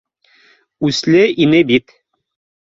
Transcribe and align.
Үсле 0.89 1.21
ине 1.45 1.61
бит 1.73 1.95